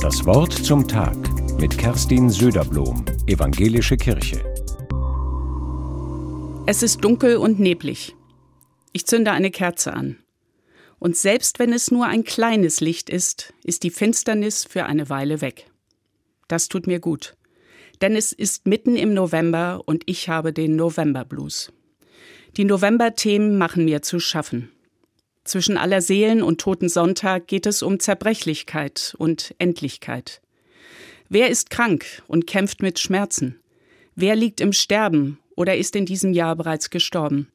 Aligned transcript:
Das 0.00 0.26
Wort 0.26 0.52
zum 0.52 0.88
Tag 0.88 1.16
mit 1.60 1.78
Kerstin 1.78 2.28
Söderblom, 2.28 3.04
Evangelische 3.26 3.96
Kirche. 3.96 4.42
Es 6.66 6.82
ist 6.82 7.04
dunkel 7.04 7.36
und 7.36 7.60
neblig. 7.60 8.14
Ich 8.92 9.06
zünde 9.06 9.32
eine 9.32 9.50
Kerze 9.50 9.92
an. 9.94 10.18
Und 10.98 11.16
selbst 11.16 11.58
wenn 11.58 11.72
es 11.72 11.90
nur 11.90 12.06
ein 12.06 12.24
kleines 12.24 12.80
Licht 12.80 13.10
ist, 13.10 13.54
ist 13.64 13.82
die 13.82 13.90
Finsternis 13.90 14.64
für 14.64 14.86
eine 14.86 15.08
Weile 15.08 15.40
weg. 15.40 15.70
Das 16.48 16.68
tut 16.68 16.86
mir 16.86 17.00
gut. 17.00 17.36
Denn 18.00 18.16
es 18.16 18.32
ist 18.32 18.66
mitten 18.66 18.96
im 18.96 19.14
November 19.14 19.82
und 19.86 20.02
ich 20.06 20.28
habe 20.28 20.52
den 20.52 20.76
Novemberblues. 20.76 21.72
Die 22.56 22.64
Novemberthemen 22.64 23.56
machen 23.56 23.84
mir 23.84 24.02
zu 24.02 24.20
schaffen. 24.20 24.70
Zwischen 25.44 25.76
aller 25.76 26.00
Seelen 26.00 26.42
und 26.42 26.60
Toten 26.60 26.88
Sonntag 26.88 27.48
geht 27.48 27.66
es 27.66 27.82
um 27.82 27.98
Zerbrechlichkeit 27.98 29.14
und 29.18 29.54
Endlichkeit. 29.58 30.40
Wer 31.28 31.50
ist 31.50 31.70
krank 31.70 32.22
und 32.28 32.46
kämpft 32.46 32.82
mit 32.82 32.98
Schmerzen? 32.98 33.58
Wer 34.14 34.36
liegt 34.36 34.60
im 34.60 34.72
Sterben 34.72 35.38
oder 35.56 35.76
ist 35.76 35.96
in 35.96 36.06
diesem 36.06 36.32
Jahr 36.32 36.54
bereits 36.54 36.90
gestorben? 36.90 37.48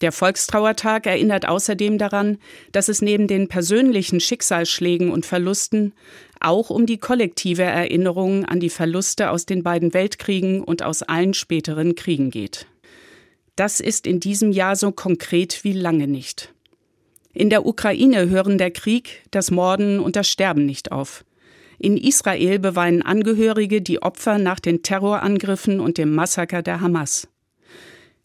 Der 0.00 0.12
Volkstrauertag 0.12 1.06
erinnert 1.06 1.46
außerdem 1.46 1.98
daran, 1.98 2.38
dass 2.70 2.88
es 2.88 3.02
neben 3.02 3.26
den 3.26 3.48
persönlichen 3.48 4.20
Schicksalsschlägen 4.20 5.10
und 5.10 5.26
Verlusten 5.26 5.92
auch 6.40 6.70
um 6.70 6.86
die 6.86 6.98
kollektive 6.98 7.64
Erinnerung 7.64 8.44
an 8.44 8.60
die 8.60 8.70
Verluste 8.70 9.30
aus 9.30 9.44
den 9.44 9.64
beiden 9.64 9.94
Weltkriegen 9.94 10.62
und 10.62 10.82
aus 10.82 11.02
allen 11.02 11.34
späteren 11.34 11.96
Kriegen 11.96 12.30
geht. 12.30 12.66
Das 13.56 13.80
ist 13.80 14.06
in 14.06 14.20
diesem 14.20 14.52
Jahr 14.52 14.76
so 14.76 14.92
konkret 14.92 15.64
wie 15.64 15.72
lange 15.72 16.06
nicht. 16.06 16.54
In 17.32 17.50
der 17.50 17.66
Ukraine 17.66 18.28
hören 18.28 18.58
der 18.58 18.70
Krieg, 18.70 19.22
das 19.30 19.50
Morden 19.50 20.00
und 20.00 20.16
das 20.16 20.28
Sterben 20.28 20.66
nicht 20.66 20.92
auf. 20.92 21.24
In 21.78 21.96
Israel 21.96 22.58
beweinen 22.58 23.02
Angehörige 23.02 23.80
die 23.80 24.02
Opfer 24.02 24.38
nach 24.38 24.58
den 24.58 24.82
Terrorangriffen 24.82 25.78
und 25.78 25.98
dem 25.98 26.14
Massaker 26.14 26.62
der 26.62 26.80
Hamas. 26.80 27.28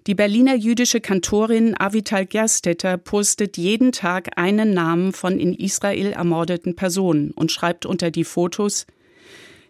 Die 0.07 0.15
Berliner 0.15 0.55
jüdische 0.55 0.99
Kantorin 0.99 1.75
Avital 1.79 2.25
Gerstetter 2.25 2.97
postet 2.97 3.57
jeden 3.57 3.93
Tag 3.93 4.37
einen 4.37 4.73
Namen 4.73 5.13
von 5.13 5.39
in 5.39 5.53
Israel 5.53 6.11
ermordeten 6.11 6.75
Personen 6.75 7.31
und 7.31 7.51
schreibt 7.53 7.85
unter 7.85 8.11
die 8.11 8.25
Fotos 8.25 8.85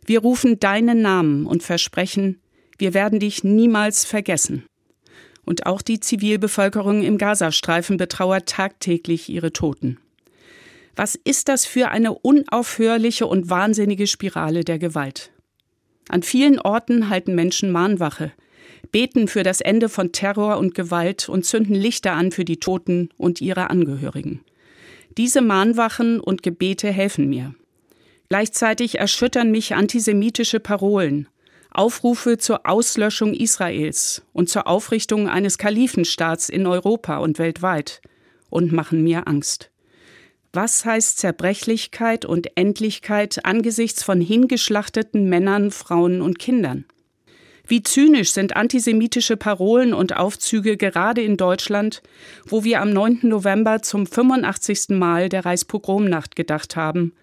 Wir 0.05 0.21
rufen 0.21 0.59
deinen 0.59 1.01
Namen 1.01 1.45
und 1.45 1.61
versprechen, 1.61 2.39
wir 2.79 2.95
werden 2.95 3.19
dich 3.19 3.43
niemals 3.43 4.05
vergessen. 4.05 4.65
Und 5.45 5.65
auch 5.65 5.81
die 5.81 5.99
Zivilbevölkerung 5.99 7.03
im 7.03 7.17
Gazastreifen 7.17 7.97
betrauert 7.97 8.47
tagtäglich 8.47 9.29
ihre 9.29 9.51
Toten. 9.51 9.97
Was 10.95 11.15
ist 11.15 11.49
das 11.49 11.65
für 11.65 11.89
eine 11.89 12.13
unaufhörliche 12.13 13.25
und 13.25 13.49
wahnsinnige 13.49 14.07
Spirale 14.07 14.63
der 14.63 14.79
Gewalt? 14.79 15.31
An 16.09 16.21
vielen 16.21 16.59
Orten 16.59 17.09
halten 17.09 17.33
Menschen 17.35 17.71
Mahnwache, 17.71 18.31
beten 18.91 19.27
für 19.27 19.43
das 19.43 19.61
Ende 19.61 19.89
von 19.89 20.11
Terror 20.11 20.57
und 20.57 20.75
Gewalt 20.75 21.29
und 21.29 21.45
zünden 21.45 21.75
Lichter 21.75 22.13
an 22.13 22.31
für 22.31 22.45
die 22.45 22.57
Toten 22.59 23.09
und 23.17 23.41
ihre 23.41 23.69
Angehörigen. 23.69 24.41
Diese 25.17 25.41
Mahnwachen 25.41 26.19
und 26.19 26.43
Gebete 26.43 26.91
helfen 26.91 27.29
mir. 27.29 27.55
Gleichzeitig 28.29 28.99
erschüttern 28.99 29.51
mich 29.51 29.75
antisemitische 29.75 30.59
Parolen, 30.59 31.27
Aufrufe 31.75 32.37
zur 32.37 32.67
Auslöschung 32.67 33.33
Israels 33.33 34.21
und 34.31 34.49
zur 34.49 34.67
Aufrichtung 34.67 35.27
eines 35.27 35.57
Kalifenstaats 35.57 36.49
in 36.49 36.67
Europa 36.67 37.17
und 37.17 37.39
weltweit 37.39 38.01
und 38.49 38.71
machen 38.71 39.03
mir 39.03 39.27
Angst. 39.27 39.71
Was 40.51 40.85
heißt 40.85 41.17
Zerbrechlichkeit 41.17 42.25
und 42.25 42.55
Endlichkeit 42.55 43.43
angesichts 43.43 44.03
von 44.03 44.21
hingeschlachteten 44.21 45.27
Männern, 45.27 45.71
Frauen 45.71 46.21
und 46.21 46.37
Kindern? 46.37 46.85
Wie 47.65 47.81
zynisch 47.81 48.33
sind 48.33 48.55
antisemitische 48.55 49.37
Parolen 49.37 49.95
und 49.95 50.15
Aufzüge 50.15 50.77
gerade 50.77 51.21
in 51.21 51.37
Deutschland, 51.37 52.03
wo 52.45 52.63
wir 52.63 52.81
am 52.81 52.91
9. 52.91 53.21
November 53.23 53.81
zum 53.81 54.05
85. 54.05 54.89
Mal 54.89 55.29
der 55.29 55.45
Reichspogromnacht 55.45 56.35
gedacht 56.35 56.75
haben 56.75 57.13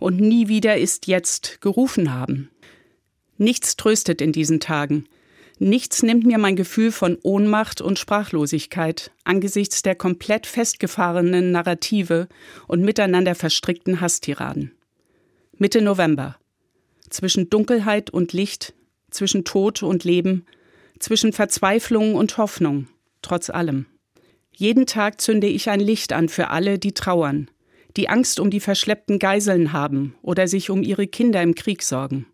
und 0.00 0.18
nie 0.18 0.48
wieder 0.48 0.78
ist 0.78 1.06
jetzt 1.06 1.60
gerufen 1.60 2.12
haben. 2.12 2.50
Nichts 3.40 3.76
tröstet 3.76 4.20
in 4.20 4.32
diesen 4.32 4.60
Tagen. 4.60 5.06
Nichts 5.58 6.02
nimmt 6.02 6.26
mir 6.26 6.36
mein 6.36 6.56
Gefühl 6.56 6.92
von 6.92 7.16
Ohnmacht 7.22 7.80
und 7.80 7.98
Sprachlosigkeit 7.98 9.12
angesichts 9.24 9.80
der 9.80 9.94
komplett 9.94 10.46
festgefahrenen 10.46 11.50
Narrative 11.50 12.28
und 12.68 12.82
miteinander 12.82 13.34
verstrickten 13.34 14.02
Hasstiraden. 14.02 14.72
Mitte 15.56 15.80
November. 15.80 16.36
Zwischen 17.08 17.48
Dunkelheit 17.48 18.10
und 18.10 18.34
Licht, 18.34 18.74
zwischen 19.10 19.46
Tod 19.46 19.82
und 19.82 20.04
Leben, 20.04 20.44
zwischen 20.98 21.32
Verzweiflung 21.32 22.16
und 22.16 22.36
Hoffnung, 22.36 22.88
trotz 23.22 23.48
allem. 23.48 23.86
Jeden 24.54 24.84
Tag 24.84 25.18
zünde 25.18 25.46
ich 25.46 25.70
ein 25.70 25.80
Licht 25.80 26.12
an 26.12 26.28
für 26.28 26.48
alle, 26.48 26.78
die 26.78 26.92
trauern, 26.92 27.50
die 27.96 28.10
Angst 28.10 28.38
um 28.38 28.50
die 28.50 28.60
verschleppten 28.60 29.18
Geiseln 29.18 29.72
haben 29.72 30.14
oder 30.20 30.46
sich 30.46 30.68
um 30.68 30.82
ihre 30.82 31.06
Kinder 31.06 31.40
im 31.40 31.54
Krieg 31.54 31.82
sorgen. 31.82 32.26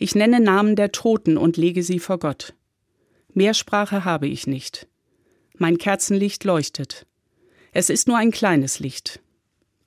Ich 0.00 0.14
nenne 0.14 0.38
Namen 0.38 0.76
der 0.76 0.92
Toten 0.92 1.36
und 1.36 1.56
lege 1.56 1.82
sie 1.82 1.98
vor 1.98 2.20
Gott. 2.20 2.54
Mehr 3.34 3.52
Sprache 3.52 4.04
habe 4.04 4.28
ich 4.28 4.46
nicht. 4.46 4.86
Mein 5.56 5.76
Kerzenlicht 5.76 6.44
leuchtet. 6.44 7.04
Es 7.72 7.90
ist 7.90 8.06
nur 8.06 8.16
ein 8.16 8.30
kleines 8.30 8.78
Licht, 8.78 9.20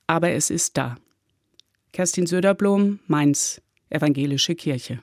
aber 0.06 0.30
es 0.30 0.50
ist 0.50 0.76
da. 0.76 0.96
Kerstin 1.92 2.26
Söderblom, 2.26 3.00
Mainz, 3.06 3.62
Evangelische 3.88 4.54
Kirche. 4.54 5.00